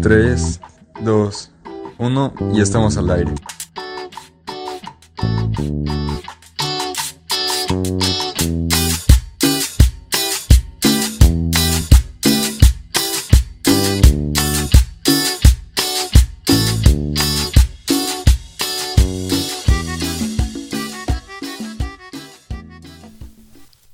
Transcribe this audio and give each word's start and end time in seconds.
3, 0.00 0.60
2, 1.02 1.50
1 1.98 2.34
y 2.52 2.60
estamos 2.60 2.96
al 2.96 3.10
aire. 3.10 3.32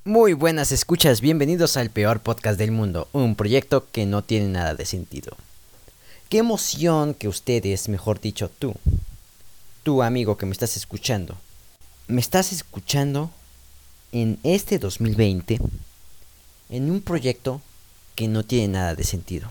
Muy 0.03 0.33
buenas 0.33 0.71
escuchas, 0.71 1.21
bienvenidos 1.21 1.77
al 1.77 1.89
peor 1.89 2.19
podcast 2.19 2.59
del 2.59 2.71
mundo, 2.71 3.07
un 3.13 3.35
proyecto 3.35 3.87
que 3.91 4.05
no 4.05 4.21
tiene 4.23 4.49
nada 4.49 4.75
de 4.75 4.85
sentido. 4.85 5.37
Qué 6.31 6.39
emoción 6.39 7.13
que 7.13 7.27
ustedes, 7.27 7.89
mejor 7.89 8.19
dicho 8.19 8.49
tú, 8.49 8.73
tú 9.83 10.01
amigo 10.01 10.37
que 10.37 10.47
me 10.47 10.53
estás 10.53 10.77
escuchando, 10.77 11.37
me 12.07 12.21
estás 12.21 12.51
escuchando 12.51 13.29
en 14.11 14.39
este 14.41 14.79
2020 14.79 15.59
en 16.69 16.89
un 16.89 17.01
proyecto 17.01 17.61
que 18.15 18.27
no 18.27 18.43
tiene 18.43 18.69
nada 18.69 18.95
de 18.95 19.03
sentido. 19.03 19.47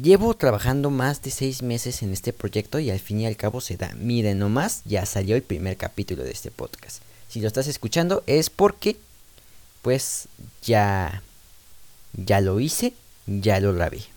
Llevo 0.00 0.34
trabajando 0.34 0.90
más 0.90 1.20
de 1.20 1.30
seis 1.30 1.60
meses 1.60 2.02
en 2.02 2.12
este 2.12 2.32
proyecto 2.32 2.78
y 2.78 2.90
al 2.90 3.00
fin 3.00 3.20
y 3.20 3.26
al 3.26 3.36
cabo 3.36 3.60
se 3.60 3.76
da. 3.76 3.92
Miren 3.96 4.38
nomás, 4.38 4.82
ya 4.86 5.04
salió 5.04 5.36
el 5.36 5.42
primer 5.42 5.76
capítulo 5.76 6.24
de 6.24 6.30
este 6.30 6.50
podcast 6.50 7.02
si 7.34 7.40
lo 7.40 7.48
estás 7.48 7.66
escuchando 7.66 8.22
es 8.28 8.48
porque 8.48 8.96
pues 9.82 10.28
ya 10.62 11.20
ya 12.12 12.40
lo 12.40 12.60
hice, 12.60 12.94
ya 13.26 13.58
lo 13.58 13.74
grabé. 13.74 14.13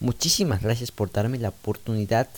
Muchísimas 0.00 0.62
gracias 0.62 0.90
por 0.90 1.10
darme 1.10 1.38
la 1.38 1.48
oportunidad 1.48 2.28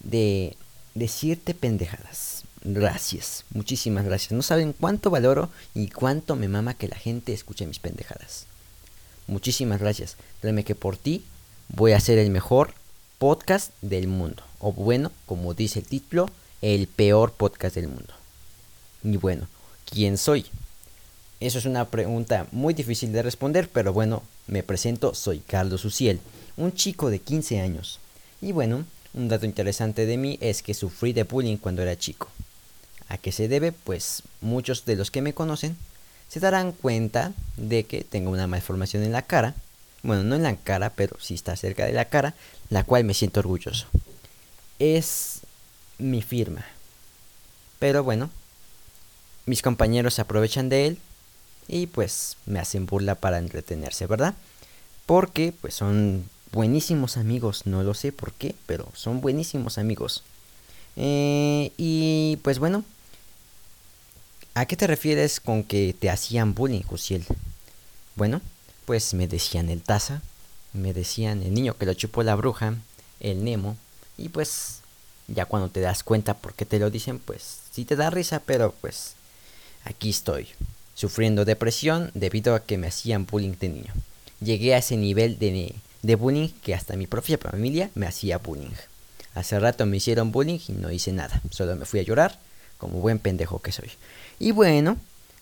de 0.00 0.56
decirte 0.94 1.54
pendejadas. 1.54 2.42
Gracias, 2.62 3.44
muchísimas 3.50 4.04
gracias. 4.04 4.32
No 4.32 4.42
saben 4.42 4.72
cuánto 4.72 5.10
valoro 5.10 5.50
y 5.74 5.88
cuánto 5.88 6.34
me 6.34 6.48
mama 6.48 6.74
que 6.74 6.88
la 6.88 6.96
gente 6.96 7.32
escuche 7.32 7.66
mis 7.66 7.78
pendejadas. 7.78 8.46
Muchísimas 9.28 9.80
gracias. 9.80 10.16
Créeme 10.40 10.64
que 10.64 10.74
por 10.74 10.96
ti 10.96 11.24
voy 11.68 11.92
a 11.92 12.00
ser 12.00 12.18
el 12.18 12.30
mejor 12.30 12.74
podcast 13.18 13.70
del 13.82 14.08
mundo. 14.08 14.42
O 14.58 14.72
bueno, 14.72 15.12
como 15.26 15.54
dice 15.54 15.80
el 15.80 15.86
título, 15.86 16.28
el 16.62 16.88
peor 16.88 17.32
podcast 17.32 17.76
del 17.76 17.88
mundo. 17.88 18.14
Y 19.04 19.16
bueno, 19.16 19.46
¿quién 19.84 20.18
soy? 20.18 20.46
Eso 21.38 21.58
es 21.58 21.66
una 21.66 21.84
pregunta 21.84 22.46
muy 22.50 22.74
difícil 22.74 23.12
de 23.12 23.22
responder, 23.22 23.68
pero 23.68 23.92
bueno, 23.92 24.22
me 24.46 24.62
presento, 24.62 25.14
soy 25.14 25.40
Carlos 25.40 25.84
Uciel, 25.84 26.20
un 26.56 26.72
chico 26.72 27.10
de 27.10 27.18
15 27.18 27.60
años. 27.60 27.98
Y 28.40 28.52
bueno, 28.52 28.84
un 29.14 29.28
dato 29.28 29.46
interesante 29.46 30.06
de 30.06 30.16
mí 30.16 30.38
es 30.40 30.62
que 30.62 30.74
sufrí 30.74 31.12
de 31.12 31.24
bullying 31.24 31.56
cuando 31.56 31.82
era 31.82 31.98
chico. 31.98 32.28
¿A 33.08 33.18
qué 33.18 33.32
se 33.32 33.48
debe? 33.48 33.72
Pues 33.72 34.22
muchos 34.40 34.84
de 34.84 34.96
los 34.96 35.10
que 35.10 35.22
me 35.22 35.34
conocen 35.34 35.76
se 36.28 36.40
darán 36.40 36.72
cuenta 36.72 37.32
de 37.56 37.84
que 37.84 38.04
tengo 38.04 38.30
una 38.30 38.46
malformación 38.46 39.02
en 39.04 39.12
la 39.12 39.22
cara. 39.22 39.54
Bueno, 40.02 40.22
no 40.24 40.36
en 40.36 40.42
la 40.42 40.56
cara, 40.56 40.90
pero 40.90 41.16
sí 41.20 41.34
está 41.34 41.56
cerca 41.56 41.86
de 41.86 41.92
la 41.92 42.06
cara, 42.06 42.34
la 42.68 42.84
cual 42.84 43.04
me 43.04 43.14
siento 43.14 43.40
orgulloso. 43.40 43.86
Es 44.78 45.40
mi 45.98 46.22
firma. 46.22 46.64
Pero 47.78 48.02
bueno, 48.04 48.30
mis 49.46 49.62
compañeros 49.62 50.14
se 50.14 50.22
aprovechan 50.22 50.68
de 50.68 50.86
él 50.86 50.98
y 51.68 51.86
pues 51.86 52.36
me 52.46 52.58
hacen 52.58 52.86
burla 52.86 53.14
para 53.14 53.38
entretenerse, 53.38 54.06
¿verdad? 54.06 54.34
Porque 55.06 55.52
pues 55.60 55.74
son 55.74 56.28
buenísimos 56.52 57.16
amigos, 57.16 57.66
no 57.66 57.82
lo 57.82 57.94
sé 57.94 58.12
por 58.12 58.32
qué, 58.32 58.54
pero 58.66 58.88
son 58.94 59.20
buenísimos 59.20 59.78
amigos. 59.78 60.22
Eh, 60.96 61.72
y 61.76 62.38
pues 62.42 62.58
bueno, 62.58 62.84
¿a 64.54 64.66
qué 64.66 64.76
te 64.76 64.86
refieres 64.86 65.40
con 65.40 65.62
que 65.62 65.94
te 65.98 66.10
hacían 66.10 66.54
bullying, 66.54 66.82
Jusiel? 66.82 67.24
Bueno, 68.14 68.40
pues 68.86 69.14
me 69.14 69.28
decían 69.28 69.68
el 69.68 69.82
taza, 69.82 70.22
me 70.72 70.94
decían 70.94 71.42
el 71.42 71.52
niño 71.52 71.76
que 71.76 71.86
lo 71.86 71.94
chupó 71.94 72.22
la 72.22 72.34
bruja, 72.34 72.74
el 73.20 73.44
Nemo, 73.44 73.76
y 74.16 74.28
pues 74.30 74.80
ya 75.28 75.44
cuando 75.44 75.68
te 75.68 75.80
das 75.80 76.02
cuenta 76.02 76.34
por 76.34 76.54
qué 76.54 76.64
te 76.64 76.78
lo 76.78 76.90
dicen, 76.90 77.18
pues 77.18 77.58
sí 77.72 77.84
te 77.84 77.96
da 77.96 78.10
risa, 78.10 78.40
pero 78.44 78.74
pues 78.80 79.14
aquí 79.84 80.10
estoy, 80.10 80.48
sufriendo 80.94 81.44
depresión 81.44 82.10
debido 82.14 82.54
a 82.54 82.64
que 82.64 82.78
me 82.78 82.86
hacían 82.86 83.26
bullying 83.26 83.54
de 83.60 83.68
niño. 83.68 83.92
Llegué 84.40 84.74
a 84.74 84.78
ese 84.78 84.96
nivel 84.96 85.38
de, 85.38 85.74
de 86.02 86.14
bullying 86.14 86.48
que 86.62 86.74
hasta 86.74 86.96
mi 86.96 87.06
propia 87.06 87.38
familia 87.38 87.90
me 87.94 88.06
hacía 88.06 88.38
bullying. 88.38 88.74
Hace 89.34 89.58
rato 89.60 89.84
me 89.86 89.98
hicieron 89.98 90.32
bullying 90.32 90.58
y 90.68 90.72
no 90.72 90.90
hice 90.90 91.12
nada, 91.12 91.42
solo 91.50 91.76
me 91.76 91.84
fui 91.84 92.00
a 92.00 92.04
llorar 92.04 92.38
como 92.78 93.00
buen 93.00 93.18
pendejo 93.18 93.60
que 93.60 93.72
soy. 93.72 93.90
Y 94.38 94.50
bueno, 94.50 94.98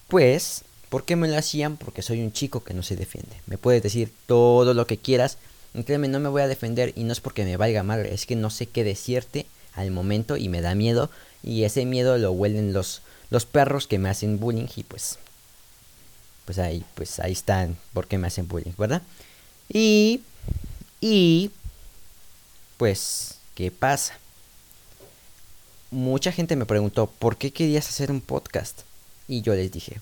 pues, 0.08 0.62
¿por 0.88 1.04
qué 1.04 1.16
me 1.16 1.28
lo 1.28 1.36
hacían? 1.36 1.76
Porque 1.76 2.02
soy 2.02 2.22
un 2.22 2.32
chico 2.32 2.62
que 2.62 2.74
no 2.74 2.82
se 2.82 2.96
defiende. 2.96 3.36
Me 3.46 3.58
puedes 3.58 3.82
decir 3.82 4.12
todo 4.26 4.74
lo 4.74 4.86
que 4.86 4.98
quieras, 4.98 5.38
y 5.74 5.82
no 5.82 6.20
me 6.20 6.28
voy 6.28 6.42
a 6.42 6.48
defender 6.48 6.92
y 6.94 7.02
no 7.04 7.12
es 7.12 7.20
porque 7.20 7.44
me 7.44 7.56
valga 7.56 7.82
mal, 7.82 8.06
es 8.06 8.26
que 8.26 8.36
no 8.36 8.50
sé 8.50 8.66
qué 8.66 8.84
decirte 8.84 9.46
al 9.74 9.90
momento 9.90 10.36
y 10.36 10.48
me 10.48 10.60
da 10.60 10.74
miedo 10.76 11.10
y 11.42 11.64
ese 11.64 11.84
miedo 11.84 12.16
lo 12.16 12.30
huelen 12.32 12.72
los 12.72 13.02
los 13.30 13.44
perros 13.44 13.88
que 13.88 13.98
me 13.98 14.08
hacen 14.08 14.38
bullying 14.38 14.68
y 14.76 14.84
pues 14.84 15.18
pues 16.44 16.60
ahí 16.60 16.84
pues 16.94 17.18
ahí 17.18 17.32
están 17.32 17.76
porque 17.92 18.18
me 18.18 18.28
hacen 18.28 18.46
bullying, 18.46 18.72
¿verdad? 18.78 19.02
Y 19.68 20.20
y 21.00 21.50
pues 22.76 23.38
¿qué 23.54 23.70
pasa? 23.70 24.18
Mucha 25.90 26.32
gente 26.32 26.56
me 26.56 26.66
preguntó, 26.66 27.06
"¿Por 27.06 27.36
qué 27.36 27.52
querías 27.52 27.88
hacer 27.88 28.10
un 28.10 28.20
podcast?" 28.20 28.80
Y 29.28 29.42
yo 29.42 29.54
les 29.54 29.70
dije, 29.70 30.00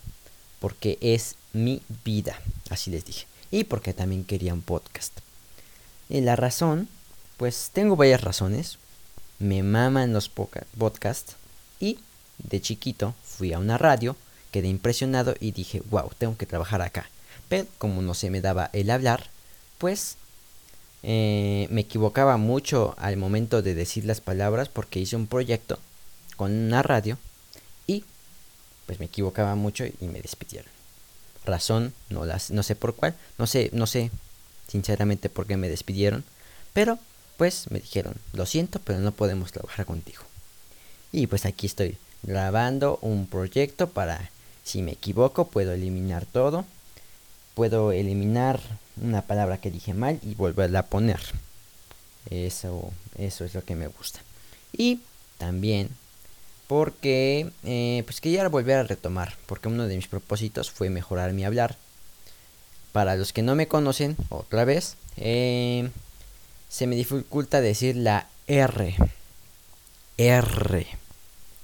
"Porque 0.61 0.99
es 1.01 1.37
mi 1.53 1.83
vida", 2.05 2.41
así 2.71 2.91
les 2.91 3.05
dije. 3.05 3.27
Y 3.51 3.65
porque 3.65 3.93
también 3.93 4.25
quería 4.25 4.55
un 4.55 4.63
podcast. 4.63 5.13
Y 6.09 6.21
la 6.23 6.37
razón, 6.37 6.89
pues 7.37 7.71
tengo 7.73 7.97
varias 7.97 8.23
razones. 8.23 8.79
Me 9.39 9.63
maman 9.63 10.13
los 10.13 10.29
podcasts 10.31 11.37
y 11.81 11.99
de 12.39 12.61
chiquito 12.61 13.15
fui 13.25 13.53
a 13.53 13.59
una 13.59 13.77
radio, 13.79 14.17
quedé 14.51 14.69
impresionado 14.69 15.35
y 15.41 15.53
dije, 15.53 15.83
wow, 15.91 16.11
tengo 16.17 16.37
que 16.37 16.47
trabajar 16.47 16.81
acá. 16.83 17.09
Pero 17.49 17.67
como 17.79 18.03
no 18.03 18.15
se 18.15 18.31
me 18.31 18.41
daba 18.41 18.71
el 18.73 18.91
hablar, 18.91 19.29
pues 19.79 20.17
eh, 21.03 21.67
me 21.71 21.83
equivocaba 21.83 22.37
mucho 22.37 22.95
al 22.99 23.17
momento 23.17 23.63
de 23.63 23.75
decir 23.75 24.05
las 24.05 24.21
palabras 24.21 24.69
porque 24.69 25.01
hice 25.01 25.17
un 25.17 25.27
proyecto 25.27 25.79
con 26.37 26.53
una 26.53 26.83
radio 26.83 27.19
y 27.87 28.05
pues 28.87 29.01
me 29.01 29.07
equivocaba 29.07 29.55
mucho 29.55 29.85
y 29.85 30.07
me 30.07 30.21
despidieron. 30.21 30.71
Razón, 31.45 31.93
no, 32.09 32.25
las, 32.25 32.51
no 32.51 32.63
sé 32.63 32.77
por 32.77 32.95
cuál, 32.95 33.17
no 33.39 33.47
sé, 33.47 33.71
no 33.73 33.87
sé 33.87 34.11
sinceramente 34.69 35.29
por 35.29 35.47
qué 35.47 35.57
me 35.57 35.69
despidieron, 35.69 36.25
pero 36.73 36.99
pues 37.37 37.71
me 37.71 37.81
dijeron, 37.81 38.15
lo 38.33 38.47
siento, 38.47 38.79
pero 38.79 39.01
no 39.01 39.13
podemos 39.13 39.51
trabajar 39.51 39.85
contigo. 39.87 40.23
Y 41.11 41.27
pues 41.27 41.45
aquí 41.45 41.67
estoy 41.67 41.99
grabando 42.23 42.99
un 43.03 43.27
proyecto 43.27 43.89
para, 43.89 44.31
si 44.65 44.83
me 44.83 44.93
equivoco, 44.93 45.49
puedo 45.49 45.73
eliminar 45.73 46.25
todo. 46.27 46.65
Puedo 47.55 47.93
eliminar 47.93 48.61
una 49.01 49.23
palabra 49.23 49.59
que 49.59 49.71
dije 49.71 49.95
mal 49.95 50.19
y 50.23 50.35
volverla 50.35 50.81
a 50.81 50.87
poner. 50.87 51.21
Eso, 52.31 52.93
eso 53.17 53.45
es 53.45 53.55
lo 53.55 53.65
que 53.65 53.77
me 53.77 53.89
gusta. 53.89 54.21
Y 54.73 55.01
también 55.39 55.91
porque 56.67 57.51
eh, 57.65 58.03
pues 58.07 58.21
quería 58.21 58.49
volver 58.49 58.79
a 58.79 58.85
retomar, 58.85 59.37
porque 59.47 59.69
uno 59.69 59.87
de 59.87 59.97
mis 59.97 60.09
propósitos 60.09 60.71
fue 60.71 60.89
mejorar 60.89 61.33
mi 61.33 61.45
hablar. 61.45 61.77
Para 62.93 63.17
los 63.17 63.33
que 63.33 63.43
no 63.43 63.55
me 63.55 63.69
conocen, 63.69 64.17
otra 64.29 64.65
vez, 64.65 64.97
eh, 65.17 65.91
se 66.69 66.87
me 66.87 66.97
dificulta 66.97 67.61
decir 67.61 67.97
la 67.97 68.29
R. 68.47 68.97
R 70.17 71.03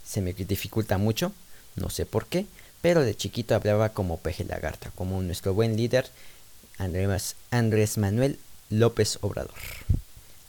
se 0.08 0.22
me 0.22 0.32
dificulta 0.32 0.96
mucho, 0.96 1.32
no 1.76 1.90
sé 1.90 2.06
por 2.06 2.26
qué, 2.26 2.46
pero 2.80 3.02
de 3.02 3.14
chiquito 3.14 3.54
hablaba 3.54 3.90
como 3.90 4.18
peje 4.18 4.44
lagarta, 4.44 4.90
como 4.94 5.20
nuestro 5.22 5.54
buen 5.54 5.76
líder 5.76 6.06
Andrés, 6.78 7.98
Manuel 7.98 8.38
López 8.70 9.18
Obrador. 9.20 9.54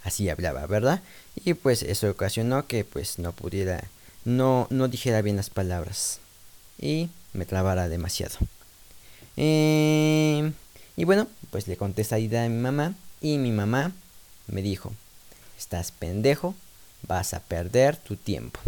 Así 0.04 0.30
hablaba, 0.30 0.66
¿verdad? 0.68 1.02
Y 1.36 1.54
pues 1.56 1.84
eso 1.84 2.10
ocasionó 2.10 2.68
que 2.68 2.86
pues 2.86 3.20
no 3.20 3.32
pudiera, 3.32 3.84
no, 4.26 4.68
no 4.70 4.88
dijera 4.88 5.22
bien 5.22 5.36
las 5.36 5.50
palabras 5.50 6.20
y 6.80 7.10
me 7.34 7.46
trabara 7.46 7.90
demasiado. 7.90 8.36
Eh, 9.38 10.52
y 10.96 11.04
bueno, 11.04 11.28
pues 11.50 11.68
le 11.68 11.78
conté 11.78 12.04
esa 12.04 12.20
idea 12.20 12.46
a 12.46 12.50
mi 12.50 12.62
mamá 12.62 12.94
y 13.22 13.38
mi 13.38 13.52
mamá 13.52 13.92
me 14.48 14.62
dijo, 14.62 14.94
estás 15.58 15.92
pendejo, 15.92 16.56
vas 17.08 17.34
a 17.34 17.40
perder 17.40 17.98
tu 17.98 18.16
tiempo. 18.16 18.60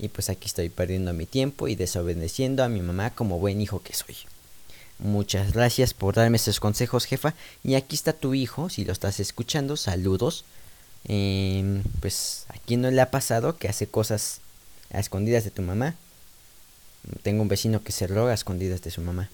Y 0.00 0.08
pues 0.08 0.30
aquí 0.30 0.46
estoy 0.46 0.70
perdiendo 0.70 1.12
mi 1.12 1.26
tiempo 1.26 1.68
y 1.68 1.74
desobedeciendo 1.74 2.64
a 2.64 2.70
mi 2.70 2.80
mamá 2.80 3.10
como 3.10 3.38
buen 3.38 3.60
hijo 3.60 3.82
que 3.82 3.92
soy. 3.92 4.16
Muchas 4.98 5.52
gracias 5.52 5.92
por 5.92 6.14
darme 6.14 6.38
estos 6.38 6.58
consejos, 6.58 7.04
jefa. 7.04 7.34
Y 7.62 7.74
aquí 7.74 7.96
está 7.96 8.14
tu 8.14 8.32
hijo, 8.32 8.70
si 8.70 8.86
lo 8.86 8.94
estás 8.94 9.20
escuchando, 9.20 9.76
saludos. 9.76 10.46
Em, 11.04 11.82
pues 12.00 12.46
a 12.48 12.58
quién 12.58 12.80
no 12.80 12.90
le 12.90 13.00
ha 13.02 13.10
pasado 13.10 13.58
que 13.58 13.68
hace 13.68 13.86
cosas 13.86 14.40
a 14.90 15.00
escondidas 15.00 15.44
de 15.44 15.50
tu 15.50 15.60
mamá. 15.60 15.94
Tengo 17.22 17.42
un 17.42 17.48
vecino 17.48 17.82
que 17.82 17.92
se 17.92 18.06
roga 18.06 18.32
a 18.32 18.34
escondidas 18.34 18.80
de 18.80 18.90
su 18.90 19.02
mamá. 19.02 19.28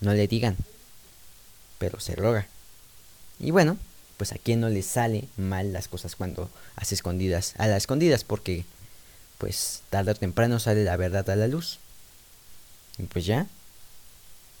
No 0.00 0.14
le 0.14 0.26
digan, 0.26 0.56
pero 1.78 2.00
se 2.00 2.16
roga. 2.16 2.46
Y 3.38 3.50
bueno, 3.50 3.76
pues 4.16 4.32
a 4.32 4.38
quién 4.38 4.60
no 4.60 4.70
le 4.70 4.82
sale 4.82 5.24
mal 5.36 5.74
las 5.74 5.88
cosas 5.88 6.16
cuando 6.16 6.48
hace 6.76 6.94
escondidas, 6.94 7.54
a 7.58 7.66
las 7.66 7.78
escondidas, 7.78 8.24
porque 8.24 8.64
pues 9.44 9.82
tarde 9.90 10.12
o 10.12 10.14
temprano 10.14 10.58
sale 10.58 10.84
la 10.84 10.96
verdad 10.96 11.28
a 11.28 11.36
la 11.36 11.48
luz. 11.48 11.78
Y 12.96 13.02
pues 13.02 13.26
ya, 13.26 13.46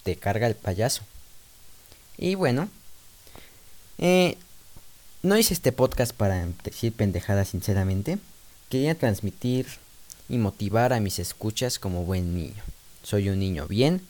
te 0.02 0.14
carga 0.16 0.46
el 0.46 0.56
payaso. 0.56 1.00
Y 2.18 2.34
bueno, 2.34 2.68
eh, 3.96 4.36
no 5.22 5.38
hice 5.38 5.54
este 5.54 5.72
podcast 5.72 6.12
para 6.12 6.46
decir 6.62 6.92
pendejadas 6.92 7.48
sinceramente. 7.48 8.18
Quería 8.68 8.94
transmitir 8.94 9.68
y 10.28 10.36
motivar 10.36 10.92
a 10.92 11.00
mis 11.00 11.18
escuchas 11.18 11.78
como 11.78 12.04
buen 12.04 12.36
niño. 12.36 12.62
Soy 13.02 13.30
un 13.30 13.38
niño 13.38 13.66
bien 13.66 14.02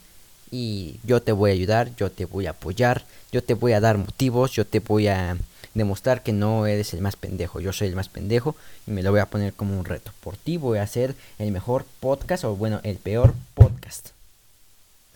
y 0.51 0.99
yo 1.05 1.23
te 1.23 1.31
voy 1.31 1.53
a 1.53 1.55
ayudar, 1.55 1.95
yo 1.95 2.11
te 2.11 2.25
voy 2.25 2.47
a 2.47 2.51
apoyar, 2.51 3.07
yo 3.31 3.45
te 3.45 3.55
voy 3.55 3.75
a 3.75 3.81
dar 3.81 3.97
motivos, 3.97 4.51
yo 4.51 4.67
te 4.67 4.81
voy 4.81 5.07
a 5.07 5.37
demostrar 5.75 6.23
que 6.23 6.33
no 6.33 6.67
eres 6.67 6.95
el 6.95 7.01
más 7.01 7.17
pendejo, 7.17 7.61
yo 7.61 7.73
soy 7.73 7.89
el 7.89 7.97
más 7.97 8.09
pendejo 8.09 8.57
y 8.87 8.93
me 8.93 9.03
lo 9.03 9.11
voy 9.11 9.21
a 9.21 9.27
poner 9.27 9.53
como 9.53 9.79
un 9.79 9.85
reto. 9.85 10.13
Por 10.21 10.37
ti 10.37 10.57
voy 10.57 10.79
a 10.79 10.83
hacer 10.83 11.15
el 11.39 11.51
mejor 11.51 11.85
podcast 12.01 12.45
o 12.45 12.57
bueno, 12.57 12.81
el 12.85 12.97
peor 12.97 13.35
podcast. 13.55 14.11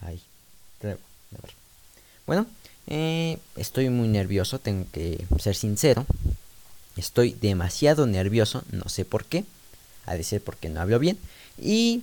Ay, 0.01 0.21
bueno, 2.27 2.47
eh, 2.87 3.39
estoy 3.57 3.89
muy 3.89 4.09
nervioso, 4.09 4.59
tengo 4.59 4.85
que 4.93 5.25
ser 5.39 5.55
sincero. 5.55 6.05
Estoy 6.97 7.33
demasiado 7.33 8.07
nervioso, 8.07 8.65
no 8.71 8.89
sé 8.89 9.05
por 9.05 9.25
qué. 9.25 9.45
A 10.05 10.15
decir 10.15 10.43
porque 10.43 10.69
no 10.69 10.81
hablo 10.81 10.99
bien. 10.99 11.19
Y 11.59 12.03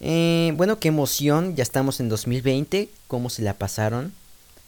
eh, 0.00 0.52
bueno, 0.56 0.78
qué 0.78 0.88
emoción, 0.88 1.56
ya 1.56 1.62
estamos 1.62 2.00
en 2.00 2.08
2020. 2.08 2.88
¿Cómo 3.08 3.30
se 3.30 3.42
la 3.42 3.54
pasaron? 3.54 4.12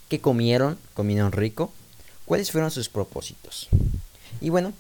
¿Qué 0.09 0.21
comieron? 0.21 0.79
¿Comieron 0.95 1.33
rico? 1.33 1.73
¿Cuáles 2.25 2.51
fueron 2.51 2.71
sus 2.71 2.89
propósitos? 2.89 3.69
Y 4.41 4.49
bueno, 4.49 4.73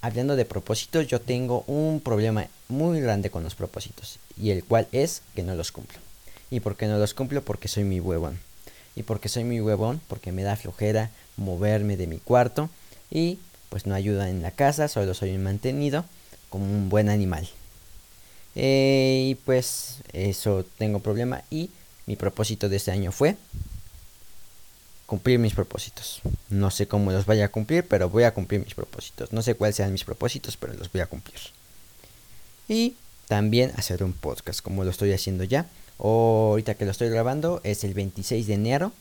hablando 0.00 0.36
de 0.36 0.44
propósitos, 0.44 1.08
yo 1.08 1.20
tengo 1.20 1.64
un 1.66 2.00
problema 2.00 2.46
muy 2.68 3.00
grande 3.00 3.30
con 3.30 3.42
los 3.42 3.56
propósitos. 3.56 4.18
Y 4.40 4.50
el 4.50 4.62
cual 4.62 4.86
es 4.92 5.22
que 5.34 5.42
no 5.42 5.56
los 5.56 5.72
cumplo. 5.72 5.98
¿Y 6.50 6.60
por 6.60 6.76
qué 6.76 6.86
no 6.86 6.98
los 6.98 7.14
cumplo? 7.14 7.42
Porque 7.42 7.66
soy 7.66 7.82
mi 7.82 7.98
huevón. 7.98 8.38
Y 8.94 9.02
porque 9.02 9.28
soy 9.28 9.42
mi 9.42 9.60
huevón, 9.60 10.00
porque 10.06 10.30
me 10.30 10.44
da 10.44 10.54
flojera 10.54 11.10
moverme 11.36 11.96
de 11.96 12.06
mi 12.06 12.18
cuarto. 12.18 12.70
Y 13.10 13.38
pues 13.70 13.86
no 13.86 13.94
ayuda 13.96 14.30
en 14.30 14.40
la 14.40 14.52
casa, 14.52 14.86
solo 14.86 15.14
soy 15.14 15.36
mantenido 15.36 16.04
como 16.48 16.64
un 16.64 16.88
buen 16.90 17.08
animal. 17.08 17.48
Eh, 18.54 19.30
y 19.30 19.34
pues 19.34 19.98
eso 20.12 20.64
tengo 20.78 21.00
problema. 21.00 21.42
Y 21.50 21.70
mi 22.06 22.14
propósito 22.14 22.68
de 22.68 22.76
este 22.76 22.92
año 22.92 23.10
fue 23.10 23.36
cumplir 25.06 25.38
mis 25.38 25.54
propósitos. 25.54 26.20
No 26.50 26.70
sé 26.70 26.86
cómo 26.88 27.12
los 27.12 27.26
vaya 27.26 27.46
a 27.46 27.50
cumplir, 27.50 27.86
pero 27.86 28.08
voy 28.08 28.24
a 28.24 28.34
cumplir 28.34 28.60
mis 28.64 28.74
propósitos. 28.74 29.32
No 29.32 29.42
sé 29.42 29.54
cuáles 29.54 29.76
sean 29.76 29.92
mis 29.92 30.04
propósitos, 30.04 30.56
pero 30.56 30.74
los 30.74 30.90
voy 30.90 31.02
a 31.02 31.06
cumplir. 31.06 31.38
Y 32.68 32.94
también 33.28 33.72
hacer 33.76 34.02
un 34.02 34.12
podcast, 34.12 34.60
como 34.60 34.84
lo 34.84 34.90
estoy 34.90 35.12
haciendo 35.12 35.44
ya. 35.44 35.66
ahorita 35.98 36.74
que 36.74 36.84
lo 36.84 36.90
estoy 36.90 37.08
grabando 37.08 37.60
es 37.64 37.84
el 37.84 37.94
26 37.94 38.46
de 38.46 38.54
enero. 38.54 38.92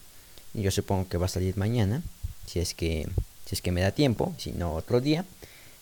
Y 0.53 0.61
yo 0.61 0.71
supongo 0.71 1.07
que 1.07 1.17
va 1.17 1.25
a 1.25 1.29
salir 1.29 1.57
mañana. 1.57 2.03
Si 2.45 2.59
es 2.59 2.73
que, 2.73 3.07
si 3.45 3.55
es 3.55 3.61
que 3.61 3.71
me 3.71 3.81
da 3.81 3.91
tiempo, 3.91 4.33
si 4.37 4.51
no 4.51 4.73
otro 4.73 5.01
día. 5.01 5.25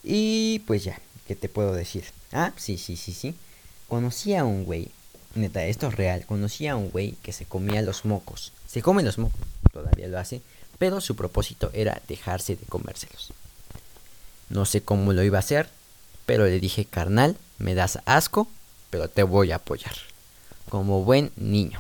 Y 0.03 0.59
pues 0.59 0.83
ya, 0.83 0.99
¿qué 1.27 1.35
te 1.35 1.49
puedo 1.49 1.73
decir? 1.73 2.05
Ah, 2.31 2.53
sí, 2.57 2.77
sí, 2.77 2.95
sí, 2.95 3.13
sí. 3.13 3.35
Conocí 3.87 4.35
a 4.35 4.45
un 4.45 4.63
güey, 4.63 4.89
neta, 5.35 5.65
esto 5.65 5.87
es 5.87 5.95
real. 5.95 6.25
Conocí 6.25 6.67
a 6.67 6.75
un 6.75 6.89
güey 6.89 7.13
que 7.23 7.33
se 7.33 7.45
comía 7.45 7.81
los 7.81 8.05
mocos. 8.05 8.53
Se 8.67 8.81
come 8.81 9.03
los 9.03 9.17
mocos, 9.17 9.41
todavía 9.71 10.07
lo 10.07 10.19
hace. 10.19 10.41
Pero 10.77 11.01
su 11.01 11.15
propósito 11.15 11.69
era 11.73 12.01
dejarse 12.07 12.55
de 12.55 12.65
comérselos. 12.65 13.33
No 14.49 14.65
sé 14.65 14.81
cómo 14.81 15.13
lo 15.13 15.23
iba 15.23 15.37
a 15.37 15.39
hacer, 15.39 15.69
pero 16.25 16.45
le 16.45 16.59
dije, 16.59 16.85
carnal, 16.85 17.37
me 17.57 17.75
das 17.75 17.99
asco, 18.05 18.47
pero 18.89 19.07
te 19.09 19.23
voy 19.23 19.51
a 19.51 19.57
apoyar. 19.57 19.95
Como 20.69 21.03
buen 21.03 21.31
niño. 21.35 21.79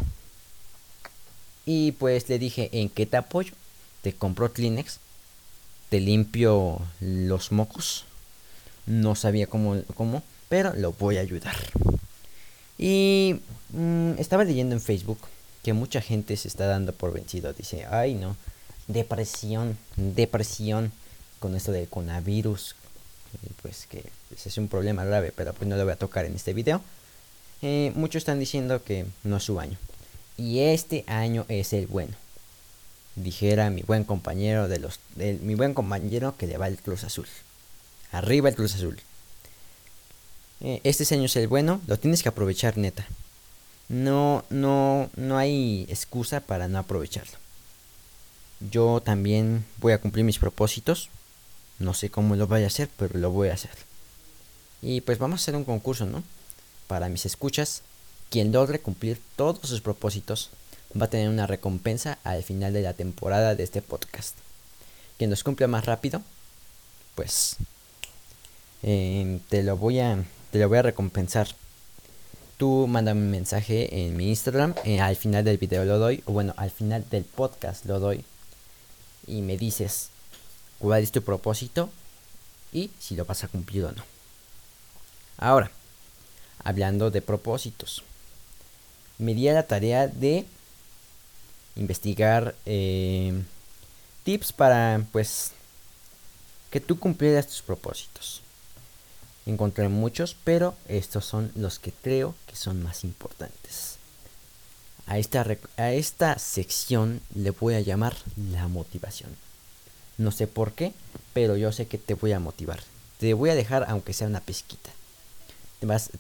Y 1.65 1.93
pues 1.93 2.29
le 2.29 2.39
dije, 2.39 2.69
¿en 2.73 2.89
qué 2.89 3.05
te 3.05 3.17
apoyo? 3.17 3.53
Te 4.01 4.13
compro 4.13 4.51
Kleenex, 4.51 4.99
te 5.89 5.99
limpio 5.99 6.81
los 6.99 7.51
mocos. 7.51 8.05
No 8.85 9.15
sabía 9.15 9.47
cómo, 9.47 9.81
cómo 9.95 10.23
pero 10.51 10.73
lo 10.75 10.91
voy 10.91 11.17
a 11.17 11.21
ayudar. 11.21 11.55
Y 12.77 13.39
mm, 13.69 14.13
estaba 14.17 14.43
leyendo 14.43 14.75
en 14.75 14.81
Facebook 14.81 15.19
que 15.63 15.73
mucha 15.73 16.01
gente 16.01 16.35
se 16.37 16.47
está 16.47 16.67
dando 16.67 16.93
por 16.93 17.13
vencido. 17.13 17.53
Dice, 17.53 17.85
ay 17.89 18.15
no, 18.15 18.35
depresión, 18.87 19.77
depresión 19.95 20.91
con 21.39 21.55
esto 21.55 21.71
del 21.71 21.87
coronavirus. 21.87 22.75
Pues 23.61 23.87
que 23.87 24.03
pues, 24.29 24.45
es 24.45 24.57
un 24.57 24.67
problema 24.67 25.05
grave, 25.05 25.31
pero 25.35 25.53
pues 25.53 25.67
no 25.67 25.77
lo 25.77 25.83
voy 25.83 25.93
a 25.93 25.97
tocar 25.97 26.25
en 26.25 26.35
este 26.35 26.53
video. 26.53 26.81
Eh, 27.61 27.91
muchos 27.95 28.21
están 28.21 28.39
diciendo 28.39 28.83
que 28.83 29.05
no 29.23 29.37
es 29.37 29.43
su 29.43 29.59
año. 29.59 29.77
Y 30.37 30.59
este 30.59 31.03
año 31.07 31.45
es 31.47 31.73
el 31.73 31.87
bueno. 31.87 32.15
Dijera 33.15 33.69
mi 33.69 33.83
buen 33.83 34.03
compañero 34.03 34.67
de 34.67 34.79
los. 34.79 34.99
mi 35.15 35.55
buen 35.55 35.73
compañero 35.73 36.35
que 36.37 36.47
le 36.47 36.57
va 36.57 36.67
el 36.67 36.77
Cruz 36.77 37.03
Azul. 37.03 37.27
Arriba 38.11 38.49
el 38.49 38.55
Cruz 38.55 38.75
Azul. 38.75 38.99
Eh, 40.61 40.79
este 40.83 41.13
año 41.13 41.25
es 41.25 41.35
el 41.35 41.47
bueno, 41.47 41.81
lo 41.87 41.97
tienes 41.97 42.23
que 42.23 42.29
aprovechar, 42.29 42.77
neta. 42.77 43.05
No, 43.91 44.45
no, 44.49 45.09
no 45.17 45.37
hay 45.37 45.85
excusa 45.89 46.39
para 46.39 46.69
no 46.69 46.79
aprovecharlo. 46.79 47.37
Yo 48.71 49.01
también 49.01 49.65
voy 49.81 49.91
a 49.91 49.97
cumplir 49.97 50.23
mis 50.23 50.39
propósitos. 50.39 51.09
No 51.77 51.93
sé 51.93 52.09
cómo 52.09 52.37
lo 52.37 52.47
voy 52.47 52.63
a 52.63 52.67
hacer, 52.67 52.89
pero 52.95 53.19
lo 53.19 53.31
voy 53.31 53.49
a 53.49 53.53
hacer. 53.53 53.75
Y 54.81 55.01
pues 55.01 55.17
vamos 55.17 55.41
a 55.41 55.43
hacer 55.43 55.57
un 55.57 55.65
concurso, 55.65 56.05
¿no? 56.05 56.23
Para 56.87 57.09
mis 57.09 57.25
escuchas, 57.25 57.81
quien 58.29 58.53
logre 58.53 58.79
cumplir 58.79 59.19
todos 59.35 59.67
sus 59.67 59.81
propósitos 59.81 60.51
va 60.99 61.07
a 61.07 61.09
tener 61.09 61.27
una 61.27 61.45
recompensa 61.45 62.17
al 62.23 62.43
final 62.43 62.71
de 62.71 62.83
la 62.83 62.93
temporada 62.93 63.55
de 63.55 63.63
este 63.63 63.81
podcast. 63.81 64.37
Quien 65.17 65.29
los 65.29 65.43
cumpla 65.43 65.67
más 65.67 65.85
rápido, 65.85 66.21
pues 67.15 67.57
em, 68.83 69.39
te 69.49 69.63
lo 69.63 69.75
voy 69.75 69.99
a 69.99 70.23
te 70.51 70.59
lo 70.59 70.69
voy 70.69 70.77
a 70.77 70.83
recompensar. 70.83 71.49
Tú 72.61 72.85
mándame 72.85 73.21
un 73.21 73.31
mensaje 73.31 74.05
en 74.05 74.15
mi 74.15 74.29
Instagram, 74.29 74.75
eh, 74.83 75.01
al 75.01 75.15
final 75.15 75.43
del 75.43 75.57
video 75.57 75.83
lo 75.83 75.97
doy, 75.97 76.21
o 76.27 76.31
bueno, 76.31 76.53
al 76.57 76.69
final 76.69 77.03
del 77.09 77.23
podcast 77.23 77.87
lo 77.87 77.99
doy, 77.99 78.23
y 79.25 79.41
me 79.41 79.57
dices 79.57 80.09
cuál 80.77 81.01
es 81.01 81.11
tu 81.11 81.23
propósito 81.23 81.89
y 82.71 82.91
si 82.99 83.15
lo 83.15 83.25
vas 83.25 83.43
a 83.43 83.47
cumplir 83.47 83.85
o 83.85 83.91
no. 83.91 84.03
Ahora, 85.39 85.71
hablando 86.63 87.09
de 87.09 87.23
propósitos, 87.23 88.03
me 89.17 89.33
di 89.33 89.47
a 89.47 89.53
la 89.53 89.65
tarea 89.65 90.07
de 90.07 90.45
investigar 91.75 92.53
eh, 92.67 93.41
tips 94.23 94.53
para, 94.53 95.03
pues, 95.11 95.53
que 96.69 96.79
tú 96.79 96.99
cumplieras 96.99 97.47
tus 97.47 97.63
propósitos. 97.63 98.43
Encontré 99.45 99.89
muchos, 99.89 100.35
pero 100.43 100.75
estos 100.87 101.25
son 101.25 101.51
los 101.55 101.79
que 101.79 101.91
creo 101.91 102.35
que 102.47 102.55
son 102.55 102.83
más 102.83 103.03
importantes. 103.03 103.97
A 105.07 105.17
esta, 105.17 105.45
a 105.77 105.91
esta 105.91 106.37
sección 106.37 107.21
le 107.33 107.51
voy 107.51 107.73
a 107.73 107.81
llamar 107.81 108.15
la 108.51 108.67
motivación. 108.67 109.31
No 110.17 110.31
sé 110.31 110.45
por 110.45 110.73
qué, 110.73 110.93
pero 111.33 111.57
yo 111.57 111.71
sé 111.71 111.87
que 111.87 111.97
te 111.97 112.13
voy 112.13 112.31
a 112.33 112.39
motivar. 112.39 112.79
Te 113.19 113.33
voy 113.33 113.49
a 113.49 113.55
dejar 113.55 113.85
aunque 113.87 114.13
sea 114.13 114.27
una 114.27 114.41
pesquita. 114.41 114.91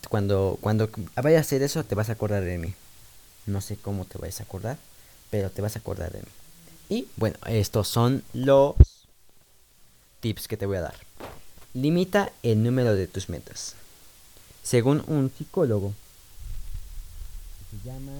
Cuando, 0.09 0.57
cuando 0.59 0.89
vayas 1.15 1.37
a 1.37 1.41
hacer 1.41 1.61
eso, 1.61 1.83
te 1.83 1.93
vas 1.93 2.09
a 2.09 2.13
acordar 2.13 2.43
de 2.43 2.57
mí. 2.57 2.73
No 3.45 3.61
sé 3.61 3.77
cómo 3.77 4.05
te 4.05 4.17
vayas 4.17 4.39
a 4.39 4.43
acordar, 4.43 4.77
pero 5.29 5.51
te 5.51 5.61
vas 5.61 5.75
a 5.75 5.79
acordar 5.79 6.11
de 6.11 6.19
mí. 6.19 6.27
Y 6.89 7.07
bueno, 7.15 7.37
estos 7.45 7.87
son 7.87 8.23
los 8.33 8.75
tips 10.19 10.47
que 10.47 10.57
te 10.57 10.65
voy 10.65 10.77
a 10.77 10.81
dar. 10.81 10.95
Limita 11.73 12.31
el 12.43 12.63
número 12.63 12.95
de 12.95 13.07
tus 13.07 13.29
metas. 13.29 13.75
Según 14.61 15.03
un 15.07 15.31
psicólogo, 15.35 15.93
se 17.71 17.89
llama 17.89 18.11